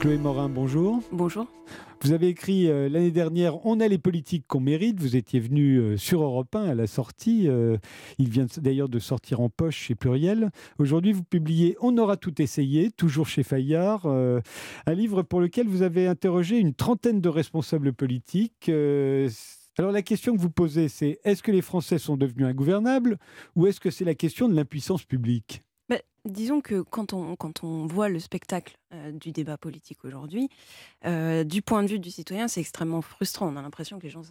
[0.00, 1.02] Chloé Morin, bonjour.
[1.12, 1.46] Bonjour.
[2.00, 4.98] Vous avez écrit euh, l'année dernière On a les politiques qu'on mérite.
[4.98, 7.48] Vous étiez venu euh, sur Europe 1 à la sortie.
[7.48, 7.76] Euh,
[8.16, 10.52] il vient d'ailleurs de sortir en poche chez Pluriel.
[10.78, 15.82] Aujourd'hui, vous publiez On aura tout essayé, toujours chez Fayard, un livre pour lequel vous
[15.82, 18.70] avez interrogé une trentaine de responsables politiques.
[18.70, 23.18] alors la question que vous posez, c'est est-ce que les Français sont devenus ingouvernables
[23.54, 25.62] ou est-ce que c'est la question de l'impuissance publique?
[26.26, 30.50] Disons que quand on, quand on voit le spectacle euh, du débat politique aujourd'hui,
[31.06, 33.48] euh, du point de vue du citoyen, c'est extrêmement frustrant.
[33.48, 34.22] On a l'impression que les gens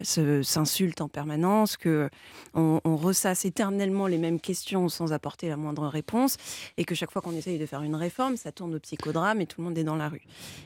[0.00, 2.08] s'insultent en permanence, que
[2.54, 6.38] on, ressasse éternellement les mêmes questions sans apporter la moindre réponse,
[6.78, 9.46] et que chaque fois qu'on essaye de faire une réforme, ça tourne au psychodrame et
[9.46, 10.22] tout le monde est dans la rue.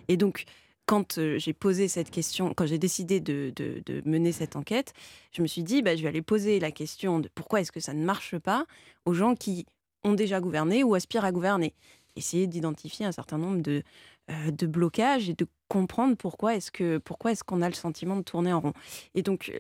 [0.07, 0.45] Et donc,
[0.87, 4.93] quand euh, j'ai posé cette question, quand j'ai décidé de, de, mener cette enquête,
[5.33, 7.81] je me suis dit, bah, je vais aller poser la question de pourquoi est-ce que
[7.81, 8.67] ça ne marche pas
[9.05, 9.67] aux gens qui
[10.09, 11.75] ont déjà gouverné ou aspirent à gouverner.
[12.17, 13.83] Essayer d'identifier un certain nombre de,
[14.31, 18.17] euh, de blocages et de comprendre pourquoi est-ce que pourquoi est-ce qu'on a le sentiment
[18.17, 18.73] de tourner en rond.
[19.15, 19.53] Et donc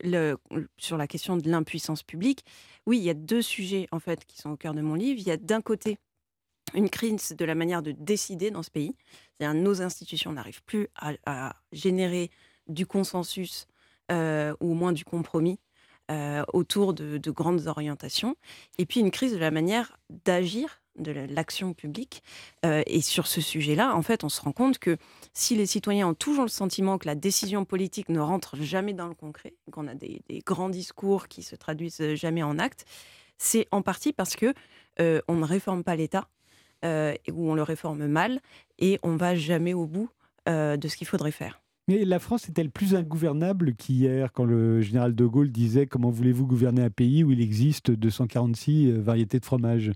[0.78, 2.44] sur la question de l'impuissance publique,
[2.86, 5.20] oui, il y a deux sujets en fait qui sont au cœur de mon livre.
[5.20, 5.98] Il y a d'un côté
[6.74, 8.94] une crise de la manière de décider dans ce pays.
[9.38, 12.30] C'est-à-dire nos institutions n'arrivent plus à, générer
[12.66, 13.66] du consensus
[14.10, 15.58] euh, ou au moins du compromis
[16.10, 18.34] euh, autour de, grandes orientations,
[18.78, 22.22] et puis une crise de la manière d'agir de l'action publique.
[22.64, 24.96] Euh, et sur ce sujet-là, en fait, on se rend compte que
[25.34, 29.06] si les citoyens ont toujours le sentiment que la décision politique ne rentre jamais dans
[29.06, 32.86] le concret, qu'on a des, grands discours qui se traduisent jamais en actes,
[33.36, 34.54] c'est en partie parce que
[35.00, 36.28] euh, on ne réforme pas l'État
[36.84, 38.40] ou on le réforme mal
[38.78, 40.08] et on va jamais au bout
[40.46, 41.60] de ce qu'il faudrait faire.
[41.88, 46.46] Mais la France est-elle plus ingouvernable qu'hier quand le général de Gaulle disait Comment voulez-vous
[46.46, 49.92] gouverner un pays où il existe 246 euh, variétés de fromage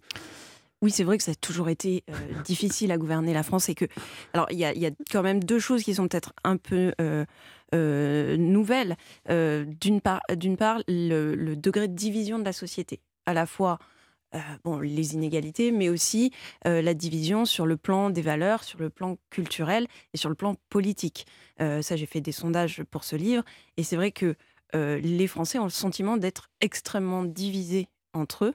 [0.81, 3.77] oui, c'est vrai que ça a toujours été euh, difficile à gouverner la France et
[3.77, 3.85] que,
[4.33, 8.97] alors, il y, a quand même deux choses qui sont peut-être un peu euh, nouvelles.
[9.29, 13.79] d'une part, d'une part le, le, degré de division de la société, à la fois
[14.35, 16.33] euh, bon, les inégalités, mais aussi
[16.67, 20.35] euh, la division sur le plan des valeurs, sur le plan culturel et sur le
[20.35, 21.27] plan politique.
[21.61, 23.45] Euh, ça, j'ai fait des sondages pour ce livre,
[23.77, 24.35] et c'est vrai que
[24.75, 28.55] les Français ont le sentiment d'être extrêmement divisés entre eux.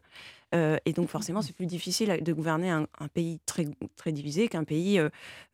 [0.84, 5.00] et donc forcément, c'est plus difficile de gouverner un, pays très, très divisé qu'un pays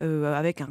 [0.00, 0.62] avec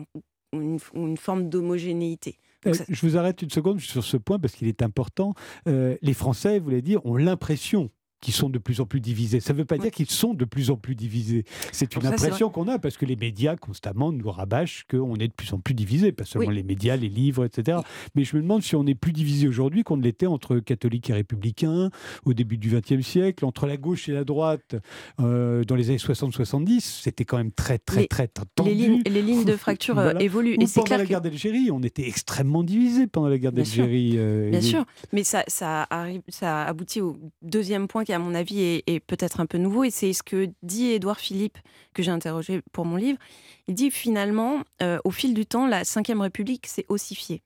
[0.52, 2.40] une, une, forme d'homogénéité.
[2.66, 5.36] Je vous arrête une seconde sur ce point parce qu'il est important.
[5.68, 7.92] les Français, vous voulez dire, ont l'impression
[8.24, 9.42] qui sont de plus en plus divisés.
[9.42, 11.44] Ça ne veut pas dire qu'ils sont de plus en plus divisés.
[11.74, 15.34] C'est une impression qu'on a parce que les médias constamment nous rabâchent qu'on est de
[15.34, 17.80] plus en plus divisés, pas seulement les médias, les livres, etc.
[18.16, 21.10] Mais je me demande si on est plus divisé aujourd'hui qu'on ne l'était entre catholiques
[21.10, 21.90] et républicains
[22.24, 24.76] au début du XXe siècle, entre la gauche et la droite
[25.20, 26.80] euh, dans les années 60-70.
[26.80, 28.70] C'était quand même très, très, très tendu.
[28.70, 30.56] Les lignes, les lignes de fracture euh, évoluent.
[30.62, 34.14] et pendant la guerre d'Algérie, on était extrêmement divisés pendant la guerre d'Algérie.
[34.16, 38.34] Euh, Bien sûr, mais ça, ça, arrive, ça aboutit au deuxième point qui à mon
[38.34, 39.84] avis, est, peut-être un peu nouveau.
[39.84, 41.58] Et c'est ce que dit Édouard Philippe,
[41.94, 43.20] que j'ai interrogé pour mon livre.
[43.68, 47.42] Il dit finalement, euh, au fil du temps, la Ve République s'est ossifiée.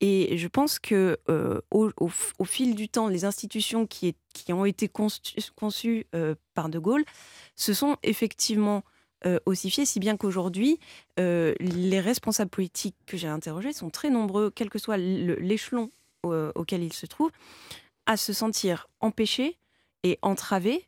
[0.00, 4.14] Et je pense que euh, au, fil du temps, les institutions qui,
[4.50, 7.04] ont été conçues, euh, par De Gaulle
[7.54, 8.82] se sont effectivement
[9.44, 10.78] ossifiées, si bien qu'aujourd'hui,
[11.16, 15.90] les responsables politiques que j'ai interrogés sont très nombreux, quel que soit l'échelon
[16.22, 17.32] auquel ils se trouvent,
[18.04, 19.58] à se sentir empêchés
[20.06, 20.86] et entravé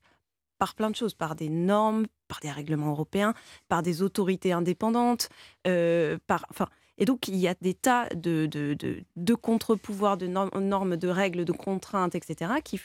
[0.58, 3.34] par plein de choses, par des normes, par des règlements européens,
[3.68, 5.28] par des autorités indépendantes,
[5.66, 6.18] euh,
[6.50, 6.68] enfin,
[6.98, 8.76] et donc il y a des tas de, de,
[9.16, 12.80] de, contre-pouvoirs, de normes, de règles, de contraintes, etc., qui,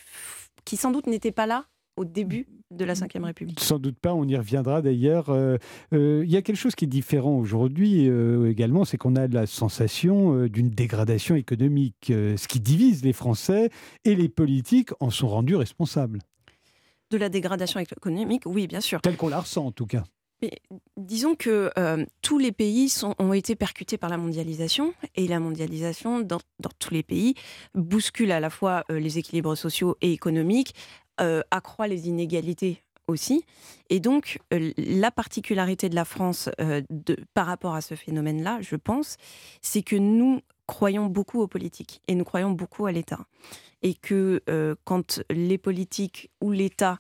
[0.66, 3.60] qui sans doute n'étaient pas là au début de la Ve République.
[3.60, 5.30] Sans doute pas, on y reviendra d'ailleurs.
[5.30, 5.58] Euh,
[5.94, 8.10] euh, il y a quelque chose qui est différent aujourd'hui
[8.48, 12.06] également, c'est qu'on a la sensation d'une dégradation économique.
[12.10, 13.70] ce qui divise les Français
[14.06, 16.20] et les politiques en sont rendus responsables
[17.14, 19.00] de la dégradation économique, oui, bien sûr.
[19.02, 20.04] Tel qu'on la ressent en tout cas.
[20.44, 20.52] Mais
[20.98, 25.40] disons que euh, tous les pays sont, ont été percutés par la mondialisation et la
[25.40, 26.40] mondialisation dans,
[26.80, 27.36] tous les pays
[27.76, 33.46] bouscule à la fois euh, les équilibres sociaux et économiques, euh, accroît les inégalités aussi.
[33.90, 39.18] Et donc, la particularité de la France de, par rapport à ce phénomène-là, je pense,
[39.62, 43.20] c'est que nous croyons beaucoup aux politiques et nous croyons beaucoup à l'État.
[43.82, 47.00] Et que euh, quand les politiques ou l'État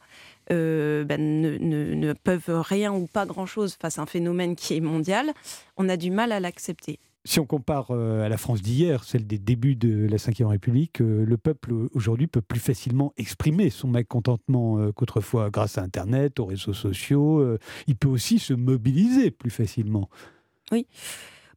[0.51, 5.33] euh, ben, ne, peuvent rien ou pas grand-chose face à un phénomène qui est mondial,
[5.77, 6.99] on a du mal à l'accepter.
[7.25, 10.99] Si on compare euh, à la France d'hier, celle des débuts de la Ve République,
[10.99, 16.73] le peuple aujourd'hui peut plus facilement exprimer son mécontentement qu'autrefois grâce à Internet, aux réseaux
[16.73, 17.57] sociaux.
[17.87, 20.09] il peut aussi se mobiliser plus facilement.
[20.71, 20.87] Oui.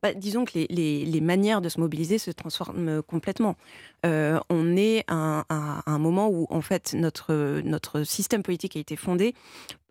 [0.03, 3.57] Bah, disons que les, manières de se mobiliser se transforment complètement.
[4.05, 5.45] Euh, on est à,
[5.87, 9.35] un moment où, en fait, notre, notre système politique a été fondé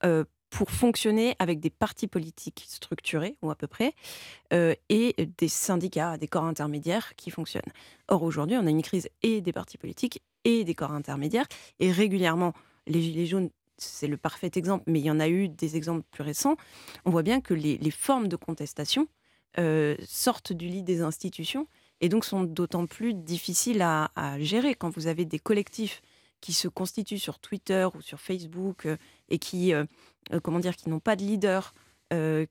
[0.03, 0.23] euh,
[0.55, 3.93] pour fonctionner avec des partis politiques structurés, ou à peu près,
[4.53, 7.73] euh, et des syndicats, des corps intermédiaires qui fonctionnent.
[8.07, 11.45] Or, aujourd'hui, on a une crise et des partis politiques et des corps intermédiaires,
[11.81, 12.53] et régulièrement,
[12.87, 16.05] les Gilets jaunes c'est le parfait exemple, mais il y en a eu des exemples
[16.09, 16.55] plus récents,
[17.03, 19.09] on voit bien que les formes de contestation
[19.57, 21.67] euh, sortent du lit des institutions
[22.01, 24.09] et donc sont d'autant plus difficiles à,
[24.39, 26.01] gérer quand vous avez des collectifs
[26.41, 28.97] qui se constituent sur Twitter ou sur Facebook euh,
[29.29, 29.85] et qui, euh,
[30.43, 31.73] comment dire, qui n'ont pas de leader,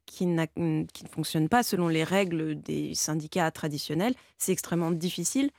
[0.05, 5.51] qui, qui, ne fonctionnent pas selon les règles des syndicats traditionnels, c'est extrêmement difficile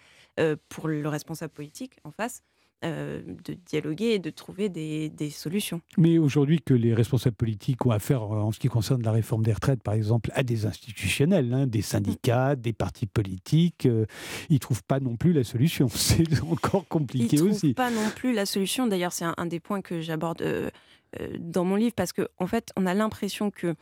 [0.69, 2.43] pour le responsable politique en face
[2.83, 5.81] euh, de dialoguer et de trouver des, solutions.
[5.97, 9.43] Mais aujourd'hui que les responsables politiques ont affaire, euh, en ce qui concerne la réforme
[9.43, 14.05] des retraites, par exemple, à des institutionnels, hein, des syndicats, des partis politiques, euh,
[14.49, 15.87] ils ne trouvent pas non plus la solution.
[15.89, 17.67] C'est encore compliqué aussi.
[17.67, 18.87] Ils ne trouvent pas non plus la solution.
[18.87, 20.43] D'ailleurs, c'est un, des points que j'aborde
[21.39, 23.73] dans mon livre, parce qu'en en fait, on a l'impression que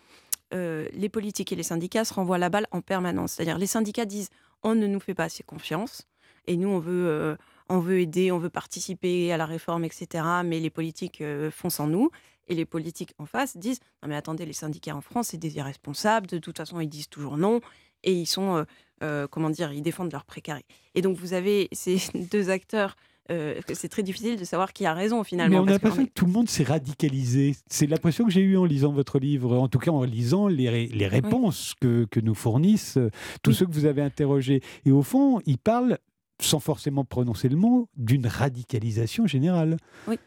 [0.52, 3.34] les politiques et les syndicats se renvoient la balle en permanence.
[3.34, 4.30] C'est-à-dire, les syndicats disent
[4.62, 6.08] on ne nous fait pas assez confiance,
[6.46, 7.38] et nous, on veut
[7.70, 10.26] on veut aider, on veut participer à la réforme, etc.
[10.46, 12.10] Mais les politiques euh, font sans nous.
[12.48, 15.56] Et les politiques en face disent Non, mais attendez, les syndicats en France, c'est des
[15.56, 16.28] irresponsables.
[16.28, 17.62] De toute façon, ils disent toujours non.
[18.04, 18.64] Et ils sont, euh,
[19.02, 20.68] euh, comment dire, ils défendent leur précarité.
[20.94, 21.98] Et donc, vous avez ces
[22.32, 22.98] deux acteurs.
[23.30, 25.60] c'est très difficile de savoir qui a raison finalement.
[25.60, 27.56] Mais on a l'impression que tout le monde s'est radicalisé.
[27.70, 30.88] C'est l'impression que j'ai eue en lisant votre livre, en tout cas en lisant les,
[30.88, 33.00] les réponses que, que, nous fournissent
[33.42, 34.62] tous ceux que vous avez interrogés.
[34.86, 35.98] Et au fond, ils parlent
[36.44, 39.78] sans forcément prononcer le mot, d'une radicalisation générale.
[40.08, 40.18] Oui,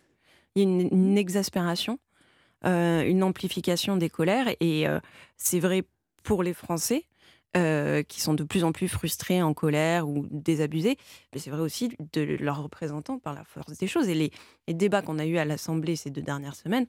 [0.55, 1.99] il y a une, exaspération,
[2.65, 5.01] euh, une amplification des colères, et euh,
[5.37, 5.85] c'est vrai
[6.23, 7.05] pour les Français.
[7.57, 10.99] Euh, qui sont de plus en plus frustrés, en colère ou désabusés,
[11.33, 14.09] mais c'est vrai aussi de leurs représentants par la force des choses.
[14.09, 14.31] Et les,
[14.69, 16.85] les débats qu'on a eus à l'Assemblée ces deux dernières semaines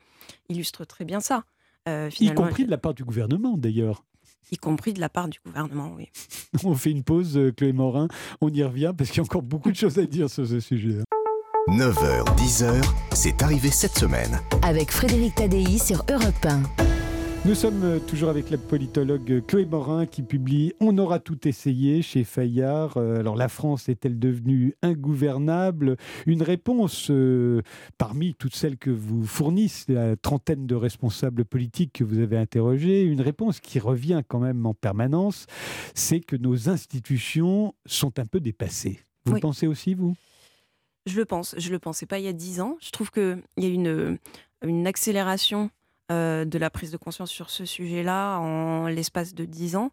[0.49, 1.45] illustrent très bien ça.
[1.87, 4.03] y compris de la part du gouvernement, d'ailleurs
[4.51, 6.09] y compris de la part du gouvernement, oui.
[6.63, 8.07] On fait une pause, euh, Chloé Morin,
[8.41, 10.59] on y revient parce qu'il y a encore beaucoup de choses à dire sur ce
[10.59, 10.99] sujet.
[11.69, 12.83] 9h, 10h,
[13.13, 14.39] c'est arrivé cette semaine.
[14.61, 16.86] Avec Frédéric Tadei sur Europe 1.
[17.47, 22.01] Nous sommes euh, toujours avec la politologue Chloé Morin qui publie On aura tout essayé
[22.01, 22.97] chez Fayard.
[22.97, 25.95] Euh, alors la France est-elle devenue ingouvernable?
[26.25, 27.61] Une réponse euh,
[27.97, 33.03] parmi toutes celles que vous fournissent la trentaine de responsables politiques que vous avez interrogés,
[33.03, 35.45] une réponse qui revient quand même en permanence,
[35.95, 38.99] c'est que nos institutions sont un peu dépassées.
[39.25, 40.17] Vous le pensez aussi, vous?
[41.05, 41.55] Je le pense.
[41.57, 42.75] Je le pensais pas il y a dix ans.
[42.81, 44.17] Je trouve qu'il y a une,
[44.65, 45.69] une accélération
[46.11, 49.91] euh, de la prise de conscience sur ce sujet-là en l'espace de dix ans.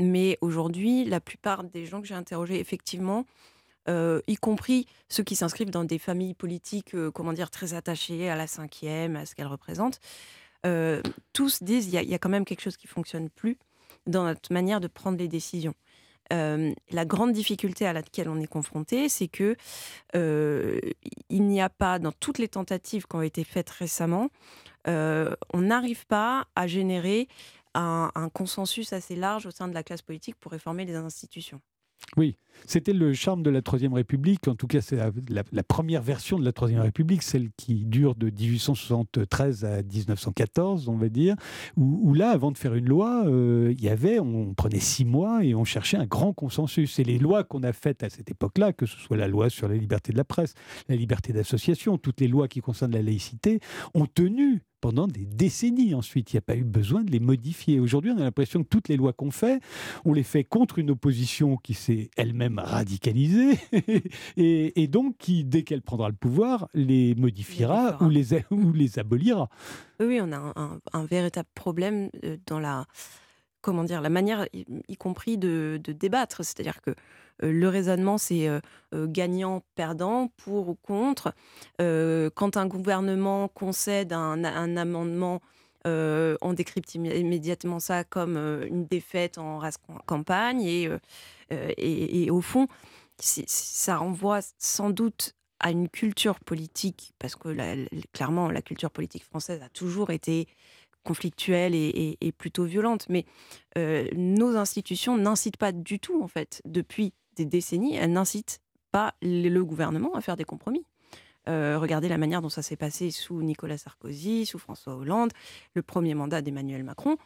[0.00, 3.24] Mais aujourd'hui, la plupart des gens que j'ai interrogés, effectivement,
[3.88, 8.28] euh, y compris ceux qui s'inscrivent dans des familles politiques, euh, comment dire, très attachées
[8.28, 10.00] à la cinquième, à ce qu'elle représente,
[11.34, 13.58] tous disent qu'il y, y, a quand même quelque chose qui fonctionne plus
[14.06, 15.74] dans notre manière de prendre les décisions.
[16.30, 19.56] La grande difficulté à laquelle on est confronté, c'est que
[20.14, 24.30] il n'y a pas, dans toutes les tentatives qui ont été faites récemment,
[24.86, 27.28] euh, on n'arrive pas à générer
[27.74, 31.60] un, consensus assez large au sein de la classe politique pour réformer les institutions.
[32.16, 34.48] Oui, c'était le charme de la Troisième République.
[34.48, 38.30] En tout cas, c'est la, première version de la Troisième République, celle qui dure de
[38.30, 41.36] 1873 à 1914, on va dire,
[41.76, 45.44] où, là, avant de faire une loi, euh, il y avait, on prenait six mois
[45.44, 46.98] et on cherchait un grand consensus.
[46.98, 49.68] Et les lois qu'on a faites à cette époque-là, que ce soit la loi sur
[49.68, 50.54] la liberté de la presse,
[50.88, 53.60] la liberté d'association, toutes les lois qui concernent la laïcité,
[53.94, 56.34] ont tenu pendant des décennies ensuite.
[56.34, 57.80] Il n'y a pas eu besoin de les modifier.
[57.80, 59.62] Aujourd'hui, on a l'impression que toutes les lois qu'on fait,
[60.04, 63.58] on les fait contre une opposition qui s'est elle-même radicalisée
[64.36, 69.48] et, donc qui, dès qu'elle prendra le pouvoir, les modifiera ou les, ou les abolira.
[70.00, 70.52] Oui, on a
[70.92, 72.84] un véritable problème euh, dans la
[73.64, 76.44] comment dire, la manière, y, compris de, débattre.
[76.44, 78.60] C'est-à-dire que euh, le raisonnement, c'est euh,
[78.94, 81.34] euh, gagnant-perdant, pour ou contre.
[81.78, 85.40] quand un gouvernement concède un, amendement,
[85.86, 90.62] on décrypte immédiatement ça comme une défaite en race campagne.
[90.62, 90.88] Et,
[91.78, 92.68] et, au fond,
[93.18, 97.48] ça renvoie sans doute à une culture politique, parce que
[98.12, 100.46] clairement, la culture politique française a toujours été
[101.04, 103.06] conflictuelle et, plutôt violente.
[103.08, 103.24] Mais
[103.78, 109.14] euh, nos institutions n'incitent pas du tout, en fait, depuis des décennies, elles n'incitent pas
[109.22, 110.84] le gouvernement à faire des compromis.
[111.48, 115.30] Euh, regardez la manière dont ça s'est passé sous Nicolas Sarkozy, sous François Hollande,
[115.74, 117.16] le premier mandat d'Emmanuel Macron.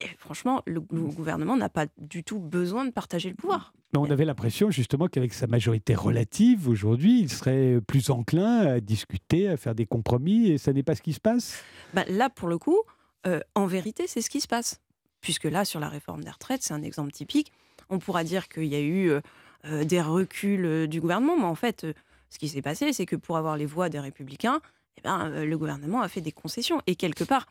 [0.00, 3.72] Et franchement, le, gouvernement n'a pas du tout besoin de partager le pouvoir.
[3.92, 8.80] Mais on avait l'impression justement qu'avec sa majorité relative aujourd'hui, il serait plus enclin à
[8.80, 11.62] discuter, à faire des compromis, et ça n'est pas ce qui se passe?
[11.94, 12.78] Bah, Là, pour le coup,
[13.26, 14.80] euh, en vérité, c'est ce qui se passe.
[15.22, 17.52] Puisque là, sur la réforme des retraites, c'est un exemple typique.
[17.88, 19.20] On pourra dire qu'il y a eu euh,
[19.64, 21.86] euh, des reculs du gouvernement, mais en fait,
[22.28, 24.60] ce qui s'est passé, c'est que pour avoir les voix des républicains,
[24.98, 26.82] eh ben, le gouvernement a fait des concessions.
[26.86, 27.46] Et quelque part,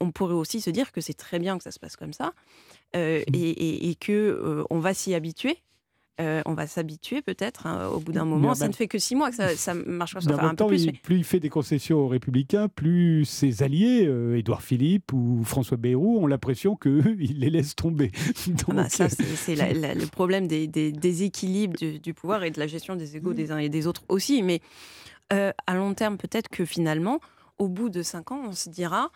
[0.00, 2.32] on pourrait aussi se dire que c'est très bien que ça se passe comme ça
[2.94, 2.98] mmh.
[2.98, 5.58] et, et, que on va s'y habituer.
[6.18, 8.54] on va s'habituer peut-être hein, au bout d'un moment.
[8.54, 10.16] Ça ne fait que six mois que ça, ça marche.
[10.20, 14.62] Ça un peu plus, plus il fait des concessions aux Républicains, plus ses alliés, Édouard
[14.62, 18.12] Philippe ou François Bayrou, ont l'impression qu'il les laisse tomber.
[18.68, 23.16] Ah bah, ça, c'est le problème des, déséquilibres du, pouvoir et de la gestion des
[23.16, 24.42] égaux des uns et des autres aussi.
[24.42, 24.60] Mais
[25.30, 27.20] à long terme, peut-être que finalement,
[27.58, 29.10] au bout de cinq ans, on se dira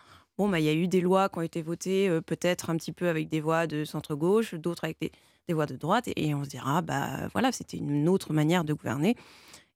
[0.47, 2.91] bah, il y a eu des lois qui ont été votées euh, peut-être un petit
[2.91, 6.49] peu avec des voix de centre-gauche, d'autres avec des, voix de droite, et, on se
[6.49, 9.15] dira, bah voilà, c'était une autre manière de gouverner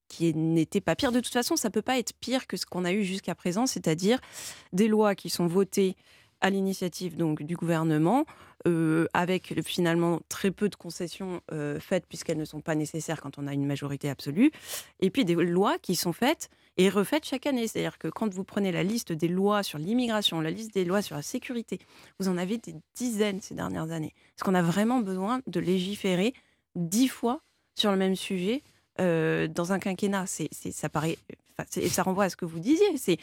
[0.07, 1.11] qui n'était pas pire.
[1.11, 3.65] De toute façon, ça peut pas être pire que ce qu'on a eu jusqu'à présent,
[3.65, 4.19] c'est-à-dire
[4.71, 5.95] des lois qui sont votées
[6.43, 8.25] à l'initiative donc du gouvernement,
[8.67, 13.39] euh, avec finalement très peu de concessions euh, faites puisqu'elles ne sont pas nécessaires quand
[13.39, 14.51] on a une majorité absolue,
[14.99, 17.67] et puis des lois qui sont faites et refaites chaque année.
[17.67, 21.01] C'est-à-dire que quand vous prenez la liste des lois sur l'immigration, la liste des lois
[21.01, 21.79] sur la sécurité,
[22.19, 24.13] vous en avez des dizaines ces dernières années.
[24.35, 26.33] Est-ce qu'on a vraiment besoin de légiférer
[26.75, 27.41] dix fois
[27.75, 28.63] sur le même sujet
[28.99, 31.17] euh, dans un quinquennat c'est, ça paraît,
[31.67, 32.97] ça renvoie à ce que vous disiez.
[32.97, 33.17] C'est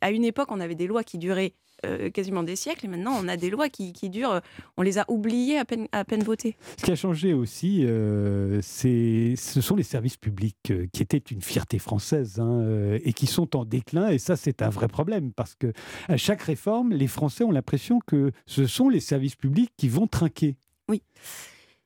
[0.00, 1.54] à une époque, on avait des lois qui duraient
[1.84, 4.40] euh, quasiment des siècles et maintenant on a des lois qui, durent,
[4.78, 6.56] on les a oubliées à peine, à peine votées.
[6.78, 11.42] Ce qui a changé aussi, euh, ce sont les services publics euh, qui étaient une
[11.42, 15.54] fierté française hein, et qui sont en déclin et ça c'est un vrai problème parce
[15.54, 15.74] que
[16.08, 20.06] à chaque réforme, les Français ont l'impression que ce sont les services publics qui vont
[20.06, 20.56] trinquer.
[20.88, 21.02] Oui.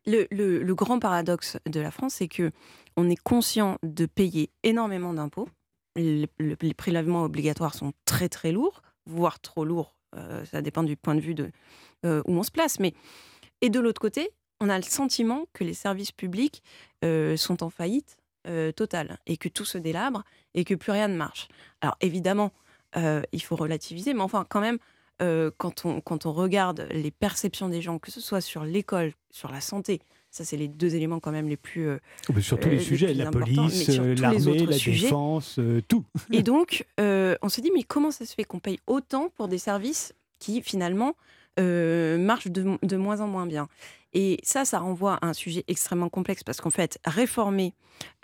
[0.06, 2.50] Le, grand paradoxe de la France, c'est que
[2.96, 5.48] on est conscient de payer énormément d'impôts.
[5.96, 6.28] Les,
[6.76, 9.96] prélèvements obligatoires sont très très lourds voire trop lourd.
[10.16, 11.50] Euh, ça dépend du point de vue de
[12.04, 12.80] euh, où on se place.
[12.80, 12.94] Mais
[13.60, 14.30] et de l'autre côté,
[14.60, 16.62] on a le sentiment que les services publics
[17.04, 18.16] euh, sont en faillite
[18.74, 21.48] totale et que tout se délabre et que plus rien ne marche.
[21.82, 22.52] Alors évidemment,
[22.96, 24.78] il faut relativiser, mais enfin quand même,
[25.58, 29.50] quand, on, quand on regarde les perceptions des gens, que ce soit sur l'école, sur
[29.50, 30.00] la santé,
[30.30, 31.88] ça, c'est les deux éléments quand même les plus.
[31.88, 31.98] Euh,
[32.28, 35.58] oh, sur tous les euh, sujets, la police, euh, l'armée, la défense,
[35.88, 36.04] tout.
[36.32, 39.58] Et donc, on se dit, mais comment ça se fait qu'on paye autant pour des
[39.58, 41.14] services qui, finalement,
[41.58, 43.68] marchent de, moins en moins bien?
[44.12, 47.74] Et ça, ça renvoie à un sujet extrêmement complexe parce qu'en fait, réformer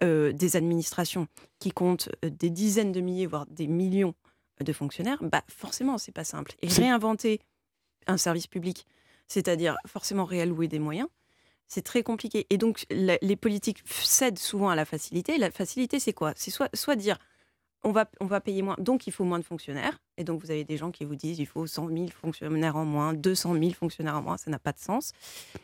[0.00, 1.26] des administrations
[1.59, 4.15] qui comptent des dizaines de milliers, voire des millions
[4.60, 6.54] de fonctionnaires, bah, forcément, c'est pas simple.
[6.62, 7.40] Et réinventer
[8.06, 8.86] un service public,
[9.28, 11.08] c'est-à-dire forcément réallouer des moyens,
[11.68, 12.46] c'est très compliqué.
[12.50, 15.36] Et donc, les politiques cèdent souvent à la facilité.
[15.38, 16.32] La facilité, c'est quoi?
[16.36, 17.18] C'est soit, soit dire
[17.82, 19.98] on va, on va payer moins, donc il faut moins de fonctionnaires.
[20.16, 22.84] Et donc, vous avez des gens qui vous disent il faut 100 000 fonctionnaires en
[22.84, 25.12] moins, 200 000 fonctionnaires en moins, ça n'a pas de sens.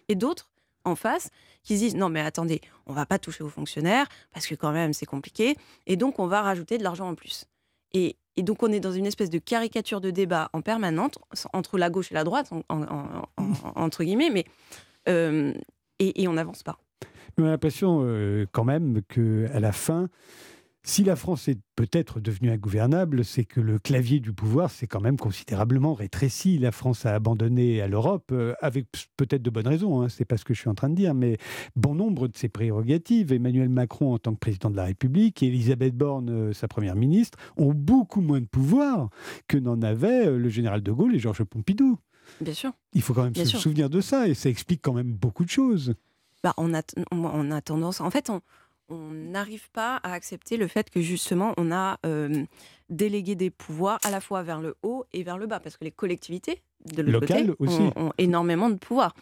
[0.09, 0.51] Et d'autres,
[0.85, 1.31] en face,
[1.63, 4.73] qui se disent non, mais attendez, on va pas toucher aux fonctionnaires parce que quand
[4.73, 5.57] même, c'est compliqué.
[5.87, 7.47] Et donc, on va rajouter de l'argent en plus.
[7.93, 11.19] Et, et, donc, on est dans une espèce de caricature de débat en permanente
[11.53, 12.51] entre la gauche et la droite,
[13.77, 14.31] entre guillemets.
[14.31, 14.45] Mais.
[15.09, 15.53] Euh,
[15.99, 16.79] et, on n'avance pas.
[17.39, 20.09] On a l'impression euh, quand même qu'à la fin,
[20.85, 25.01] si la France est peut-être devenue ingouvernable, c'est que le clavier du pouvoir s'est quand
[25.01, 26.59] même considérablement rétréci.
[26.59, 28.87] La France a abandonné à l'Europe, euh, avec
[29.17, 31.15] peut-être de bonnes raisons, hein, c'est pas ce que je suis en train de dire,
[31.15, 31.39] mais
[31.77, 33.33] bon nombre de ses prérogatives.
[33.33, 36.97] Emmanuel Macron, en tant que président de la République, et Elisabeth Borne, euh, sa première
[36.97, 39.09] ministre, ont beaucoup moins de pouvoir
[39.47, 41.99] que n'en avaient le général de Gaulle et Georges Pompidou.
[42.41, 42.73] Bien sûr.
[42.93, 45.51] Il faut quand même se souvenir de ça et ça explique quand même beaucoup de
[45.51, 45.95] choses.
[46.43, 48.01] Bah, on, a, on a tendance.
[48.01, 48.41] En fait, on
[48.91, 52.45] n'arrive pas à accepter le fait que justement, on a euh,
[52.89, 55.85] délégué des pouvoirs à la fois vers le haut et vers le bas parce que
[55.85, 57.81] les collectivités de l'autre côté aussi.
[57.97, 59.15] Ont, énormément de pouvoir.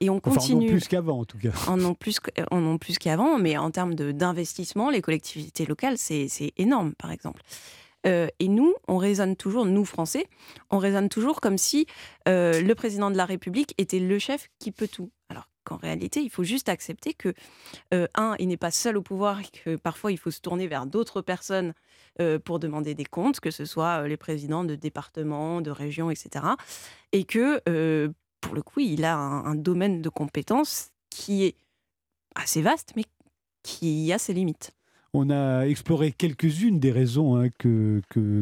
[0.00, 0.66] Et on continue.
[0.66, 1.50] en ont plus qu'avant, en tout cas.
[1.66, 2.18] En ont plus,
[2.50, 7.42] en ont plus qu'avant, mais en termes d'investissement, les collectivités locales, c'est énorme, par exemple.
[8.06, 10.26] Euh, et nous, on raisonne toujours, nous Français,
[10.70, 11.86] on raisonne toujours comme si
[12.28, 15.10] euh, le président de la République était le chef qui peut tout.
[15.66, 17.34] Qu'en réalité, il faut juste accepter que,
[17.92, 20.86] euh, un, il n'est pas seul au pouvoir que parfois il faut se tourner vers
[20.86, 21.74] d'autres personnes
[22.46, 26.46] pour demander des comptes, que ce soit les présidents de départements, de régions, etc.
[27.12, 27.60] Et que,
[28.40, 31.56] pour le coup, il a un, domaine de compétences qui est
[32.34, 33.04] assez vaste, mais
[33.62, 34.72] qui a ses limites
[35.12, 37.48] On a exploré quelques-unes des raisons hein,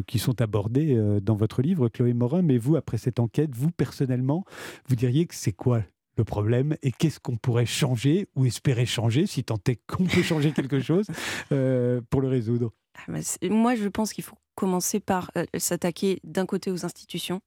[0.07, 3.71] qui sont abordées euh, dans votre livre, Chloé Morin, mais vous, après cette enquête, vous
[3.71, 4.45] personnellement,
[4.89, 5.83] vous diriez que c'est quoi
[6.17, 10.23] le problème et qu'est-ce qu'on pourrait changer ou espérer changer, si tant est qu'on peut
[10.23, 11.07] changer quelque chose,
[11.53, 12.73] euh, pour le résoudre
[13.09, 13.13] ah,
[13.51, 17.41] Moi, je pense qu'il faut commencer par euh, s'attaquer d'un côté aux institutions,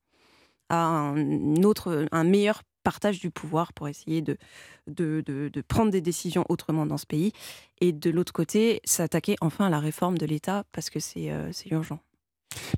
[0.69, 4.37] à un, autre, un meilleur partage du pouvoir pour essayer de,
[4.87, 7.33] de, de, prendre des décisions autrement dans ce pays.
[7.81, 11.51] Et de l'autre côté, s'attaquer enfin à la réforme de l'État parce que c'est euh,
[11.69, 11.99] urgent.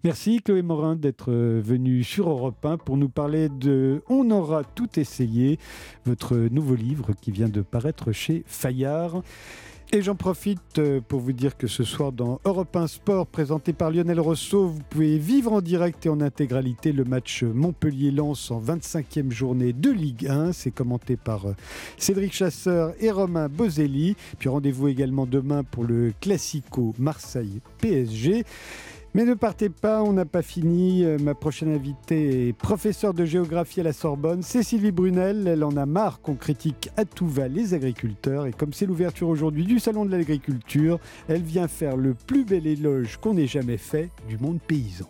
[0.04, 4.64] Merci Chloé Morin d'être euh, venue sur Europe 1 pour nous parler de On aura
[4.64, 5.60] tout essayé,
[6.06, 9.22] votre nouveau livre qui vient de paraître chez Fayard.
[9.92, 13.74] Et j'en profite euh, pour vous dire que ce soir dans Europe 1 Sport présenté
[13.74, 18.62] par Lionel Rousseau, vous pouvez vivre en direct et en intégralité le match Montpellier-Lens en
[18.62, 20.52] 25e journée de Ligue 1.
[20.52, 21.56] C'est commenté par euh,
[21.98, 24.16] Cédric Chasseur et Romain Bozelli.
[24.38, 28.46] Puis rendez-vous également demain pour le Classico Marseille-PSG.
[29.16, 31.04] Mais ne partez pas, on n'a pas fini.
[31.04, 35.48] Euh, ma prochaine invitée est professeure de géographie à la Sorbonne, Cécilie Brunel.
[35.48, 38.46] Elle en a marre qu'on critique à tout va les agriculteurs.
[38.46, 42.68] Et comme c'est l'ouverture aujourd'hui du Salon de l'agriculture, elle vient faire le plus bel
[42.68, 45.10] éloge qu'on ait jamais fait du monde paysan.